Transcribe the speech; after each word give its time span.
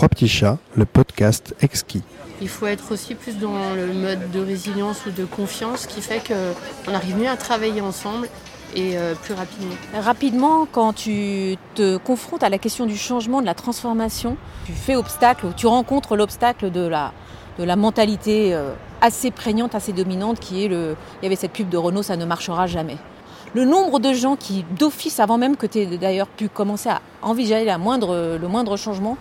Trois 0.00 0.08
petits 0.08 0.28
chats, 0.28 0.56
le 0.76 0.86
podcast 0.86 1.54
exquis. 1.60 2.02
Il 2.40 2.48
faut 2.48 2.66
être 2.66 2.90
aussi 2.90 3.14
plus 3.14 3.36
dans 3.36 3.74
le 3.74 3.92
mode 3.92 4.30
de 4.30 4.40
résilience 4.40 5.04
ou 5.04 5.10
de 5.10 5.26
confiance 5.26 5.86
qui 5.86 6.00
fait 6.00 6.22
qu'on 6.26 6.94
arrive 6.94 7.18
mieux 7.18 7.28
à 7.28 7.36
travailler 7.36 7.82
ensemble 7.82 8.26
et 8.74 8.96
euh, 8.96 9.14
plus 9.14 9.34
rapidement. 9.34 9.74
Rapidement, 9.94 10.66
quand 10.72 10.94
tu 10.94 11.58
te 11.74 11.98
confrontes 11.98 12.42
à 12.42 12.48
la 12.48 12.56
question 12.56 12.86
du 12.86 12.96
changement, 12.96 13.42
de 13.42 13.46
la 13.46 13.52
transformation, 13.52 14.38
tu 14.64 14.72
fais 14.72 14.96
obstacle, 14.96 15.48
tu 15.54 15.66
rencontres 15.66 16.16
l'obstacle 16.16 16.70
de 16.70 16.80
la, 16.80 17.12
de 17.58 17.64
la 17.64 17.76
mentalité 17.76 18.54
euh, 18.54 18.72
assez 19.02 19.30
prégnante, 19.30 19.74
assez 19.74 19.92
dominante 19.92 20.40
qui 20.40 20.64
est 20.64 20.68
le... 20.68 20.96
Il 21.20 21.24
y 21.24 21.26
avait 21.26 21.36
cette 21.36 21.52
pub 21.52 21.68
de 21.68 21.76
Renault, 21.76 22.04
ça 22.04 22.16
ne 22.16 22.24
marchera 22.24 22.66
jamais. 22.66 22.96
Le 23.52 23.66
nombre 23.66 23.98
de 23.98 24.14
gens 24.14 24.36
qui, 24.36 24.64
d'office, 24.78 25.20
avant 25.20 25.36
même 25.36 25.58
que 25.58 25.66
tu 25.66 25.80
aies 25.80 25.98
d'ailleurs 25.98 26.28
pu 26.28 26.48
commencer 26.48 26.88
à 26.88 27.02
envisager 27.20 27.66
la 27.66 27.76
moindre, 27.76 28.38
le 28.40 28.48
moindre 28.48 28.78
changement, 28.78 29.18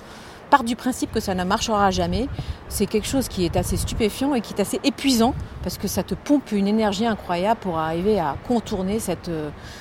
partent 0.50 0.66
du 0.66 0.76
principe 0.76 1.12
que 1.12 1.20
ça 1.20 1.36
ne 1.36 1.44
marchera 1.44 1.92
jamais, 1.92 2.28
c'est 2.68 2.86
quelque 2.86 3.08
chose 3.08 3.28
qui 3.28 3.46
est 3.46 3.56
assez 3.56 3.78
stupéfiant 3.78 4.34
et 4.34 4.42
qui 4.42 4.54
est 4.54 4.62
assez 4.62 4.80
épuisant 4.84 5.34
parce 5.64 5.78
que 5.78 5.88
ça 5.88 6.04
te 6.04 6.16
pompe 6.16 6.52
une 6.52 6.68
énergie 6.68 7.06
incroyable 7.06 7.60
pour 7.60 7.78
arriver 7.78 8.20
à 8.20 8.36
contourner 8.48 9.00
cette, 9.00 9.32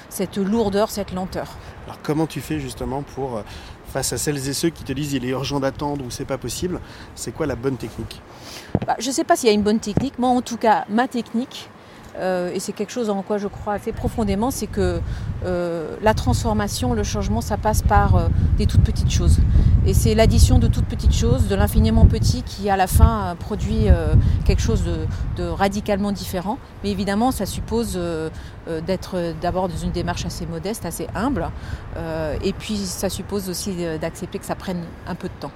cette 0.08 0.36
lourdeur, 0.36 0.90
cette 0.90 1.12
lenteur. 1.12 1.48
Alors 1.86 1.98
comment 2.02 2.26
tu 2.26 2.40
fais 2.40 2.60
justement 2.60 3.02
pour, 3.02 3.42
face 3.88 4.12
à 4.12 4.18
celles 4.18 4.48
et 4.48 4.52
ceux 4.52 4.68
qui 4.68 4.84
te 4.84 4.92
disent 4.92 5.14
il 5.14 5.24
est 5.24 5.30
urgent 5.30 5.60
d'attendre 5.60 6.04
ou 6.04 6.10
c'est 6.10 6.24
pas 6.24 6.38
possible, 6.38 6.80
c'est 7.14 7.32
quoi 7.32 7.46
la 7.46 7.56
bonne 7.56 7.76
technique? 7.76 8.20
Bah, 8.86 8.96
Je 8.98 9.08
ne 9.08 9.12
sais 9.12 9.24
pas 9.24 9.36
s'il 9.36 9.48
y 9.48 9.52
a 9.52 9.54
une 9.54 9.62
bonne 9.62 9.80
technique, 9.80 10.18
moi 10.18 10.28
en 10.28 10.42
tout 10.42 10.56
cas 10.56 10.84
ma 10.88 11.08
technique, 11.08 11.70
euh, 12.18 12.52
et 12.52 12.60
c'est 12.60 12.72
quelque 12.72 12.90
chose 12.90 13.10
en 13.10 13.22
quoi 13.22 13.38
je 13.38 13.48
crois 13.48 13.74
assez 13.74 13.92
profondément, 13.92 14.50
c'est 14.50 14.66
que 14.66 15.00
euh, 15.44 15.96
la 16.02 16.14
transformation, 16.14 16.94
le 16.94 17.04
changement, 17.04 17.40
ça 17.40 17.56
passe 17.56 17.82
par 17.82 18.16
euh, 18.16 18.28
des 18.56 18.66
toutes 18.66 18.82
petites 18.82 19.10
choses. 19.10 19.38
Et 19.86 19.94
c'est 19.94 20.14
l'addition 20.14 20.58
de 20.58 20.66
toutes 20.66 20.86
petites 20.86 21.14
choses, 21.14 21.48
de 21.48 21.54
l'infiniment 21.54 22.06
petit, 22.06 22.42
qui 22.42 22.68
à 22.68 22.76
la 22.76 22.86
fin 22.86 23.36
produit 23.38 23.86
quelque 24.44 24.60
chose 24.60 24.84
de, 25.36 25.48
radicalement 25.48 26.12
différent. 26.12 26.58
Mais 26.82 26.90
évidemment, 26.90 27.30
ça 27.30 27.46
suppose 27.46 27.98
d'être 28.86 29.34
d'abord 29.40 29.68
dans 29.68 29.76
une 29.76 29.92
démarche 29.92 30.26
assez 30.26 30.44
modeste, 30.44 30.84
assez 30.84 31.06
humble. 31.14 31.48
et 32.42 32.52
puis, 32.52 32.76
ça 32.76 33.08
suppose 33.08 33.48
aussi 33.48 33.76
d'accepter 33.98 34.38
que 34.38 34.44
ça 34.44 34.56
prenne 34.56 34.82
un 35.06 35.14
peu 35.14 35.28
de 35.28 35.40
temps. 35.40 35.52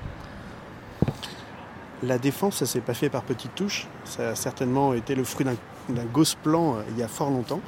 La 2.02 2.18
défense, 2.18 2.56
ça 2.56 2.66
s'est 2.66 2.80
pas 2.80 2.94
fait 2.94 3.08
par 3.08 3.22
petites 3.22 3.54
touches. 3.54 3.86
Ça 4.04 4.30
a 4.30 4.34
certainement 4.34 4.92
été 4.92 5.14
le 5.14 5.24
fruit 5.24 5.46
d'un 5.46 6.04
gosse 6.12 6.34
plan 6.34 6.74
euh, 6.74 6.82
il 6.90 6.98
y 6.98 7.02
a 7.02 7.08
fort 7.08 7.30
longtemps. 7.30 7.60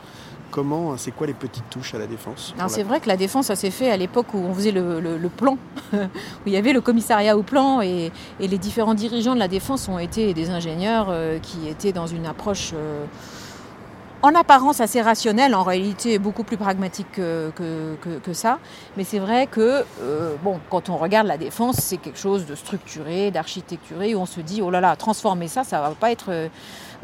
Comment, 0.51 0.97
c'est 0.97 1.11
quoi 1.11 1.27
les 1.27 1.35
petites 1.35 1.69
touches 1.69 1.95
à 1.95 1.99
la 1.99 2.07
défense 2.07 2.55
C'est 2.69 2.85
vrai 2.85 3.01
que 3.01 3.09
la 3.09 3.17
défense, 3.17 3.47
ça 3.47 3.57
s'est 3.57 3.73
fait 3.73 3.91
à 3.91 3.97
l'époque 3.97 4.35
où 4.35 4.39
on 4.39 4.55
faisait 4.55 4.71
le, 4.71 5.29
plan, 5.29 5.59
où 5.93 5.97
il 6.47 6.53
y 6.53 6.57
avait 6.57 6.73
le 6.73 6.81
commissariat 6.81 7.37
au 7.37 7.43
plan 7.43 7.81
et, 7.81 8.13
les 8.39 8.59
différents 8.59 8.95
dirigeants 8.95 9.35
de 9.35 9.41
la 9.41 9.49
défense 9.49 9.89
ont 9.89 9.99
été 9.99 10.33
des 10.33 10.51
ingénieurs 10.51 11.09
euh, 11.11 11.41
qui 11.41 11.67
étaient 11.69 11.91
dans 11.91 12.07
une 12.07 12.25
approche 12.25 12.71
euh, 12.73 13.05
en 14.25 14.35
apparence 14.35 14.81
assez 14.81 15.03
rationnel, 15.03 15.55
en 15.55 15.63
réalité 15.63 16.19
beaucoup 16.19 16.45
plus 16.45 16.57
pragmatique 16.57 17.13
que, 17.13 18.33
ça. 18.33 18.59
Mais 18.97 19.05
c'est 19.05 19.19
vrai 19.19 19.47
que 19.47 19.85
euh, 20.01 20.35
bon, 20.43 20.61
quand 20.71 20.89
on 20.89 20.97
regarde 20.97 21.27
la 21.27 21.37
défense, 21.37 21.77
c'est 21.77 21.99
quelque 21.99 22.19
chose 22.19 22.47
de 22.47 22.55
structuré, 22.55 23.31
d'architecturé, 23.31 24.15
où 24.15 24.21
on 24.21 24.27
se 24.27 24.41
dit, 24.41 24.63
oh 24.63 24.71
là 24.71 24.81
là, 24.81 24.97
transformer 24.97 25.47
ça, 25.47 25.63
ça 25.63 25.83
va 25.83 25.91
pas 25.91 26.11
être 26.11 26.49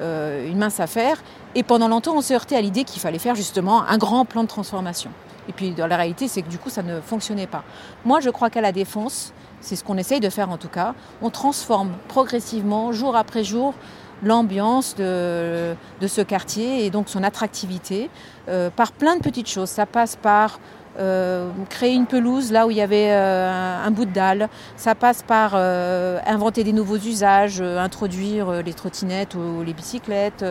euh, 0.00 0.48
une 0.50 0.56
mince 0.56 0.80
affaire. 0.80 1.22
Et 1.54 1.62
pendant 1.62 1.88
longtemps, 1.88 2.16
on 2.16 2.22
s'est 2.22 2.34
heurté 2.34 2.56
à 2.56 2.62
l'idée 2.62 2.84
qu'il 2.84 3.02
fallait 3.02 3.18
faire 3.18 3.34
justement 3.34 3.82
un 3.86 3.98
grand 3.98 4.24
plan 4.24 4.42
de 4.42 4.48
transformation. 4.48 5.10
Et 5.46 5.52
puis 5.52 5.72
dans 5.72 5.86
la 5.86 5.98
réalité, 5.98 6.26
c'est 6.26 6.40
que 6.40 6.48
du 6.48 6.56
coup, 6.56 6.70
ça 6.70 6.82
ne 6.82 7.02
fonctionnait 7.02 7.46
pas. 7.46 7.64
Moi, 8.06 8.20
je 8.20 8.30
crois 8.30 8.48
qu'à 8.48 8.62
la 8.62 8.72
défense, 8.72 9.34
c'est 9.60 9.76
ce 9.76 9.84
qu'on 9.84 9.98
essaye 9.98 10.20
de 10.20 10.30
faire 10.30 10.48
en 10.48 10.56
tout 10.56 10.68
cas, 10.68 10.94
on 11.20 11.28
transforme 11.28 11.90
progressivement, 12.08 12.92
jour 12.92 13.14
après 13.14 13.44
jour, 13.44 13.74
l'ambiance 14.22 14.94
de, 14.96 15.74
ce 16.06 16.20
quartier 16.20 16.84
et 16.84 16.90
donc 16.90 17.08
son 17.08 17.22
attractivité 17.22 18.10
euh, 18.48 18.70
par 18.70 18.92
plein 18.92 19.16
de 19.16 19.22
petites 19.22 19.48
choses. 19.48 19.68
Ça 19.68 19.86
passe 19.86 20.16
par 20.16 20.60
euh, 20.98 21.50
créer 21.68 21.94
une 21.94 22.06
pelouse 22.06 22.50
là 22.50 22.66
où 22.66 22.70
il 22.70 22.76
y 22.76 22.80
avait 22.80 23.10
euh, 23.10 23.84
un 23.84 23.90
bout 23.92 24.06
de 24.06 24.12
dalle. 24.12 24.48
Ça 24.76 24.96
passe 24.96 25.22
par 25.22 25.52
euh, 25.54 26.18
inventer 26.26 26.64
des 26.64 26.72
nouveaux 26.72 26.96
usages, 26.96 27.60
introduire 27.60 28.62
les 28.62 28.74
trottinettes 28.74 29.34
ou 29.34 29.62
les 29.64 29.72
bicyclettes, 29.72 30.44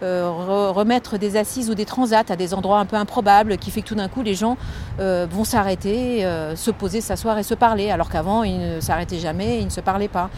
remettre 0.00 1.18
des 1.18 1.36
assises 1.36 1.70
ou 1.70 1.74
des 1.74 1.84
transats 1.84 2.24
à 2.28 2.36
des 2.36 2.54
endroits 2.54 2.78
un 2.78 2.86
peu 2.86 2.96
improbables 2.96 3.58
qui 3.58 3.70
fait 3.70 3.82
que 3.82 3.88
tout 3.88 3.94
d'un 3.94 4.08
coup 4.08 4.22
les 4.22 4.34
gens 4.34 4.56
vont 4.98 5.44
s'arrêter, 5.44 6.26
se 6.54 6.70
poser, 6.70 7.00
s'asseoir 7.00 7.38
et 7.38 7.42
se 7.42 7.54
parler, 7.54 7.90
alors 7.90 8.08
qu'avant 8.08 8.42
ils 8.42 8.58
ne 8.58 8.80
s'arrêtaient 8.80 9.18
jamais, 9.18 9.58
ils 9.58 9.64
ne 9.64 9.70
se 9.70 9.80
parlaient 9.80 10.08
pas. 10.08 10.30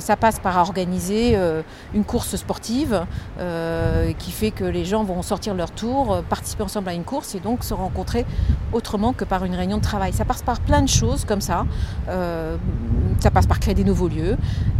ça 0.00 0.16
passe 0.16 0.40
par 0.40 0.56
organiser 0.58 1.38
une 1.94 2.04
course 2.04 2.36
sportive 2.36 3.06
qui 4.18 4.30
fait 4.30 4.50
que 4.50 4.64
les 4.64 4.84
gens 4.84 5.04
vont 5.04 5.22
sortir 5.22 5.54
leur 5.54 5.70
tour, 5.70 6.22
participer 6.28 6.62
ensemble 6.62 6.88
à 6.88 6.94
une 6.94 7.04
course 7.04 7.34
et 7.34 7.40
donc 7.40 7.64
se 7.64 7.74
rencontrer 7.74 8.26
autrement 8.72 8.89
que 9.16 9.24
par 9.24 9.44
une 9.44 9.54
réunion 9.54 9.78
de 9.78 9.82
travail. 9.82 10.12
Ça 10.12 10.24
passe 10.24 10.42
par 10.42 10.60
plein 10.60 10.82
de 10.82 10.88
choses 10.88 11.24
comme 11.24 11.40
ça. 11.40 11.64
Euh, 12.08 12.56
ça 13.20 13.30
passe 13.30 13.46
par 13.46 13.60
créer 13.60 13.74
des 13.74 13.84
nouveaux 13.84 14.08
lieux, 14.08 14.36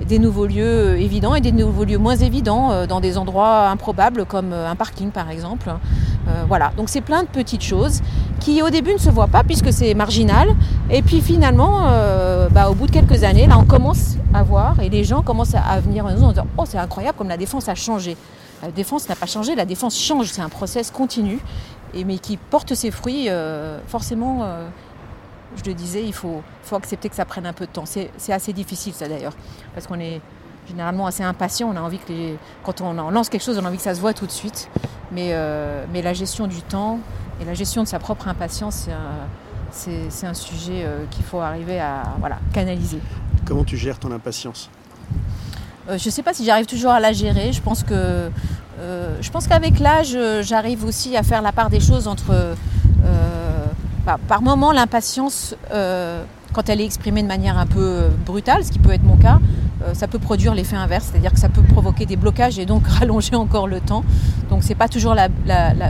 des 0.07 0.19
nouveaux 0.19 0.47
lieux 0.47 0.99
évidents 0.99 1.35
et 1.35 1.41
des 1.41 1.53
nouveaux 1.53 1.85
lieux 1.85 1.99
moins 1.99 2.17
évidents 2.17 2.73
euh, 2.73 2.87
dans 2.87 3.01
des 3.01 3.17
endroits 3.19 3.69
improbables 3.69 4.25
comme 4.25 4.53
euh, 4.53 4.69
un 4.69 4.75
parking 4.75 5.11
par 5.11 5.31
exemple. 5.31 5.71
voilà, 6.49 6.71
donc 6.77 6.89
c'est 6.89 7.01
plein 7.01 7.23
de 7.23 7.29
petites 7.29 7.63
choses 7.63 8.03
qui 8.39 8.63
au 8.63 8.71
début 8.71 8.93
ne 8.93 8.99
se 8.99 9.11
voient 9.11 9.27
pas 9.27 9.43
puisque 9.45 9.73
c'est 9.73 9.95
marginal. 9.95 10.49
Et 10.89 11.03
puis 11.03 11.21
finalement, 11.21 11.89
bah, 12.51 12.71
au 12.71 12.75
bout 12.75 12.87
de 12.87 12.93
quelques 12.93 13.25
années, 13.25 13.47
là 13.49 13.57
on 13.59 13.65
commence 13.65 14.17
à 14.33 14.43
voir 14.45 14.81
et 14.81 14.89
les 14.89 15.03
gens 15.03 15.23
commencent 15.23 15.57
à 15.57 15.81
venir 15.81 16.07
en 16.07 16.13
disant 16.13 16.33
Oh 16.57 16.65
c'est 16.67 16.79
incroyable 16.79 17.19
comme 17.19 17.29
la 17.29 17.37
défense 17.37 17.69
a 17.69 17.75
changé. 17.75 18.17
La 18.63 18.71
défense 18.71 19.09
n'a 19.09 19.17
pas 19.17 19.27
changé, 19.27 19.55
la 19.55 19.65
défense 19.65 19.99
change, 19.99 20.27
c'est 20.27 20.43
un 20.43 20.51
process 20.51 20.91
continu 20.91 21.41
mais 21.95 22.19
qui 22.19 22.37
porte 22.37 22.75
ses 22.75 22.91
fruits, 22.91 23.29
euh, 23.29 23.79
forcément, 23.87 24.41
euh, 24.43 24.69
je 25.57 25.69
le 25.69 25.75
disais, 25.75 26.05
il 26.05 26.13
faut, 26.13 26.43
faut 26.63 26.77
accepter 26.77 27.09
que 27.09 27.17
ça 27.17 27.25
prenne 27.25 27.47
un 27.47 27.53
peu 27.53 27.67
de 27.67 27.71
temps. 27.71 27.85
C'est 27.87 28.33
assez 28.33 28.53
difficile 28.53 28.93
ça 28.93 29.09
d'ailleurs, 29.09 29.35
parce 29.75 29.87
qu'on 29.87 30.01
est 30.01 30.21
généralement 30.69 31.07
assez 31.07 31.23
impatient, 31.23 31.69
on 31.69 31.77
a 31.77 31.81
envie 31.81 31.99
que 31.99 32.13
les, 32.13 32.37
quand 32.63 32.81
on 32.81 33.11
lance 33.11 33.29
quelque 33.29 33.43
chose, 33.43 33.59
on 33.59 33.65
a 33.65 33.69
envie 33.69 33.79
que 33.79 33.83
ça 33.83 33.95
se 33.95 34.01
voit 34.01 34.15
tout 34.15 34.27
de 34.27 34.31
suite, 34.31 34.69
mais, 35.11 35.31
euh, 35.33 35.85
mais 35.93 36.03
la 36.03 36.13
gestion 36.13 36.47
du 36.47 36.63
temps 36.63 37.01
et 37.41 37.45
la 37.45 37.55
gestion 37.55 37.83
de 37.83 37.89
sa 37.89 37.99
propre 37.99 38.29
impatience, 38.29 38.89
c'est 39.71 40.27
un, 40.27 40.35
sujet 40.35 40.87
qu'il 41.11 41.25
faut 41.25 41.41
arriver 41.41 41.81
à 41.81 42.03
voilà, 42.21 42.39
canaliser. 42.53 43.01
Comment 43.47 43.65
tu 43.65 43.77
gères 43.77 43.99
ton 43.99 44.13
impatience? 44.13 44.71
Je 45.89 45.95
ne 45.95 46.11
sais 46.11 46.23
pas 46.23 46.35
si 46.35 46.45
j'arrive 46.45 46.67
toujours 46.67 46.93
à 46.93 47.01
la 47.01 47.13
gérer, 47.13 47.53
je 47.53 47.61
pense 47.61 47.83
que 47.83 48.31
euh, 48.81 49.17
je 49.21 49.31
pense 49.31 49.47
qu'avec 49.47 49.79
l'âge, 49.79 50.13
euh, 50.15 50.43
j'arrive 50.43 50.85
aussi 50.85 51.17
à 51.17 51.23
faire 51.23 51.43
la 51.43 51.53
part 51.53 51.69
des 51.69 51.81
choses 51.81 52.09
entre, 52.09 52.31
euh, 52.31 52.55
bah, 54.07 54.19
par 54.27 54.43
moment, 54.43 54.73
l'impatience, 54.73 55.55
quand 56.53 56.69
elle 56.69 56.81
est 56.81 56.85
exprimée 56.85 57.23
de 57.23 57.29
manière 57.29 57.59
un 57.59 57.67
peu 57.67 58.09
brutale, 58.25 58.65
ce 58.65 58.73
qui 58.73 58.79
peut 58.79 58.93
être 58.93 59.05
mon 59.05 59.17
cas, 59.17 59.39
ça 59.95 60.09
peut 60.09 60.19
produire 60.19 60.55
l'effet 60.55 60.77
inverse, 60.77 61.09
c'est-à-dire 61.11 61.33
que 61.33 61.39
ça 61.39 61.49
peut 61.49 61.63
provoquer 61.63 62.05
des 62.05 62.17
blocages 62.17 62.59
et 62.59 62.67
donc 62.67 62.87
rallonger 62.89 63.37
encore 63.37 63.67
le 63.67 63.81
temps. 63.81 64.05
Donc 64.49 64.63
c'est 64.63 64.75
pas 64.75 64.89
toujours 64.89 65.15
la, 65.15 65.29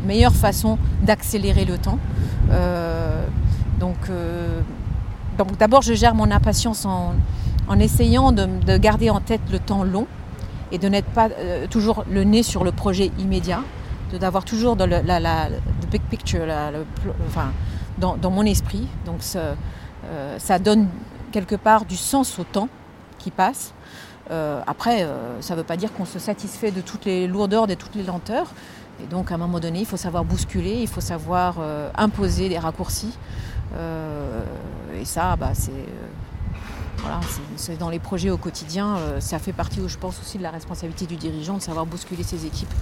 meilleure 0.01 0.35
façon 0.35 0.79
d'accélérer 1.03 1.65
le 1.65 1.79
temps. 1.79 1.99
donc, 3.79 3.97
d'abord, 5.59 5.83
je 5.83 5.95
gère 5.95 6.15
mon 6.15 6.31
impatience 6.31 6.85
en, 6.85 7.15
essayant 7.79 8.33
de, 8.33 8.77
garder 8.77 9.11
en 9.11 9.21
tête 9.21 9.43
le 9.51 9.61
temps 9.61 9.85
long 9.85 10.07
et 10.73 10.79
de 10.79 10.89
n'être 10.89 11.11
pas 11.11 11.29
euh, 11.29 11.67
toujours 11.67 12.05
le 12.11 12.25
nez 12.25 12.43
sur 12.43 12.65
le 12.65 12.73
projet 12.73 13.11
immédiat, 13.19 13.63
d'avoir 14.19 14.45
toujours 14.45 14.77
le, 14.77 15.87
big 15.91 16.03
picture, 16.03 16.47
dans, 17.99 18.31
mon 18.31 18.45
esprit. 18.45 18.87
Donc 19.07 19.21
euh, 19.37 20.39
ça, 20.39 20.59
donne 20.59 20.89
quelque 21.33 21.55
part 21.55 21.85
du 21.85 21.97
sens 21.97 22.39
au 22.39 22.45
temps 22.45 22.69
qui 23.19 23.31
passe. 23.31 23.73
Euh, 24.31 24.63
après, 24.67 25.07
ça 25.41 25.55
ne 25.55 25.59
veut 25.59 25.65
pas 25.65 25.77
dire 25.77 25.93
qu'on 25.93 26.05
se 26.05 26.19
satisfait 26.19 26.71
de 26.71 26.81
toutes 26.81 27.05
les 27.05 27.27
lourdeurs, 27.27 27.67
de 27.67 27.75
toutes 27.75 27.95
les 27.95 28.03
lenteurs. 28.03 28.53
Et 29.03 29.07
donc, 29.07 29.33
à 29.33 29.37
un 29.37 29.39
moment 29.39 29.61
donné, 29.61 29.81
il 29.81 29.87
faut 29.87 29.97
savoir 29.97 30.25
bousculer, 30.25 30.79
il 30.81 30.89
faut 30.89 31.01
savoir 31.01 31.57
imposer 31.97 32.49
des 32.49 32.59
raccourcis. 32.59 33.17
et 33.75 35.05
ça, 35.05 35.37
bah, 35.37 35.51
c'est 35.55 35.73
dans 37.79 37.91
les 37.91 37.99
projets 37.99 38.31
au 38.31 38.37
quotidien, 38.37 38.97
euh, 38.97 39.21
ça 39.21 39.39
fait 39.39 39.53
partie, 39.53 39.81
je 39.87 39.99
pense, 39.99 40.21
aussi 40.21 40.39
de 40.39 40.43
la 40.43 40.51
responsabilité 40.51 41.07
du 41.07 41.17
dirigeant 41.17 41.55
de 41.55 41.63
savoir 41.63 41.87
bousculer 41.87 42.23
ses 42.23 42.47
équipes. 42.47 42.73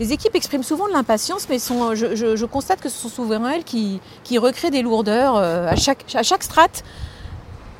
Les 0.00 0.12
équipes 0.12 0.34
expriment 0.34 0.62
souvent 0.62 0.86
de 0.86 0.92
l'impatience, 0.92 1.48
mais 1.48 1.58
je, 1.58 2.44
constate 2.44 2.80
que 2.80 2.88
ce 2.88 2.98
sont 2.98 3.08
souvent 3.08 3.48
elles 3.48 3.64
qui, 3.64 4.00
recréent 4.38 4.70
des 4.70 4.82
lourdeurs. 4.82 5.36
Euh, 5.36 5.68
à, 5.68 5.76
chaque, 5.76 6.04
à 6.14 6.22
chaque 6.22 6.44
strate, 6.44 6.84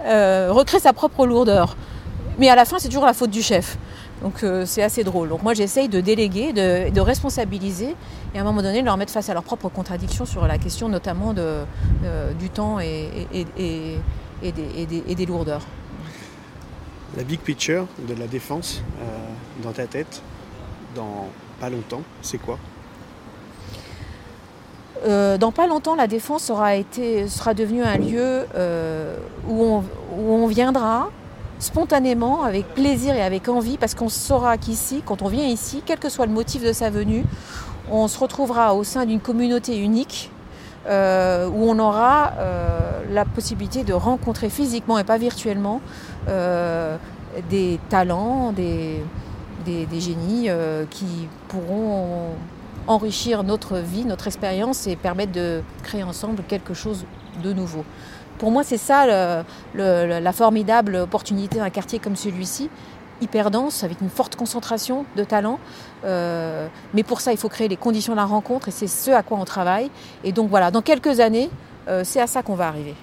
euh, 0.04 0.64
sa 0.80 0.92
propre 0.92 1.26
lourdeur. 1.26 1.76
Mais 2.38 2.48
à 2.48 2.56
la 2.56 2.64
fin, 2.64 2.78
c'est 2.78 2.88
toujours 2.88 3.06
la 3.06 3.14
faute 3.14 3.30
du 3.30 3.42
chef. 3.42 3.78
Donc 4.22 4.44
c'est 4.64 4.82
assez 4.82 5.04
drôle. 5.04 5.28
Donc 5.28 5.44
moi, 5.44 5.54
j'essaye 5.54 5.88
de 5.88 6.00
déléguer, 6.00 6.52
de, 6.52 7.00
responsabiliser, 7.00 7.94
et 8.34 8.38
à 8.38 8.40
un 8.40 8.44
moment 8.44 8.62
donné, 8.62 8.80
de 8.80 8.84
leur 8.84 8.96
mettre 8.96 9.12
face 9.12 9.28
à 9.28 9.34
leurs 9.34 9.44
propres 9.44 9.68
contradictions 9.68 10.26
sur 10.26 10.44
la 10.44 10.58
question 10.58 10.88
notamment 10.88 11.32
du 11.32 12.50
temps 12.50 12.80
et, 12.80 14.00
des, 14.42 15.26
lourdeurs. 15.26 15.62
La 17.16 17.24
big 17.24 17.40
picture 17.40 17.86
de 18.06 18.14
la 18.14 18.26
défense 18.26 18.82
euh, 19.00 19.04
dans 19.62 19.72
ta 19.72 19.86
tête, 19.86 20.22
dans 20.94 21.28
pas 21.60 21.70
longtemps, 21.70 22.02
c'est 22.22 22.38
quoi? 22.38 22.58
Euh, 25.06 25.38
dans 25.38 25.52
pas 25.52 25.66
longtemps, 25.66 25.94
la 25.94 26.06
défense 26.06 26.50
aura 26.50 26.74
été, 26.74 27.28
sera 27.28 27.54
devenue 27.54 27.82
un 27.82 27.98
lieu 27.98 28.46
euh, 28.54 29.16
où, 29.48 29.62
on, 29.64 29.78
où, 30.16 30.32
on, 30.32 30.46
viendra 30.46 31.10
spontanément, 31.60 32.42
avec 32.42 32.66
plaisir 32.74 33.14
et 33.14 33.22
avec 33.22 33.48
envie, 33.48 33.78
parce 33.78 33.94
qu'on 33.94 34.08
saura 34.08 34.58
qu'ici, 34.58 35.02
quand 35.04 35.22
on 35.22 35.28
vient 35.28 35.46
ici, 35.46 35.82
quel 35.84 35.98
que 35.98 36.08
soit 36.08 36.26
le 36.26 36.32
motif 36.32 36.62
de 36.62 36.72
sa 36.72 36.90
venue, 36.90 37.24
on 37.90 38.08
se 38.08 38.18
retrouvera 38.18 38.74
au 38.74 38.84
sein 38.84 39.06
d'une 39.06 39.20
communauté 39.20 39.78
unique 39.78 40.30
euh, 40.86 41.48
où 41.48 41.70
on 41.70 41.78
aura 41.78 42.32
la 43.10 43.24
possibilité 43.24 43.84
de 43.84 43.92
rencontrer 43.92 44.50
physiquement 44.50 44.98
et 44.98 45.04
pas 45.04 45.18
virtuellement 45.18 45.80
euh, 46.28 46.96
des 47.50 47.78
talents, 47.88 48.52
des, 48.52 49.02
génies 49.98 50.48
qui 50.90 51.28
pourront 51.48 52.30
enrichir 52.86 53.44
notre 53.44 53.76
vie, 53.76 54.06
notre 54.06 54.26
expérience 54.26 54.86
et 54.86 54.96
permettre 54.96 55.32
de 55.32 55.60
créer 55.82 56.02
ensemble 56.02 56.42
quelque 56.48 56.72
chose 56.72 57.04
de 57.42 57.52
nouveau. 57.52 57.84
Pour 58.38 58.50
moi, 58.50 58.62
c'est 58.64 58.78
ça 58.78 59.44
la 59.74 60.32
formidable 60.32 60.96
opportunité 60.96 61.58
d'un 61.58 61.70
quartier 61.70 61.98
comme 61.98 62.16
celui-ci, 62.16 62.70
hyper 63.20 63.50
dense, 63.50 63.84
avec 63.84 64.00
une 64.00 64.10
forte 64.10 64.36
concentration 64.36 65.04
de 65.16 65.24
talents. 65.24 65.58
Euh, 66.04 66.68
mais 66.94 67.02
pour 67.02 67.20
ça, 67.20 67.32
il 67.32 67.38
faut 67.38 67.48
créer 67.48 67.68
les 67.68 67.76
conditions 67.76 68.12
de 68.12 68.18
la 68.18 68.24
rencontre 68.24 68.68
et 68.68 68.70
c'est 68.70 68.86
ce 68.86 69.10
à 69.10 69.22
quoi 69.22 69.38
on 69.38 69.44
travaille. 69.44 69.90
Et 70.24 70.32
donc 70.32 70.48
voilà, 70.48 70.70
dans 70.70 70.82
quelques 70.82 71.20
années, 71.20 71.50
euh, 71.50 71.67
c'est 72.04 72.20
à 72.20 72.26
ça 72.26 72.42
qu'on 72.42 72.54
va 72.54 72.68
arriver. 72.68 72.94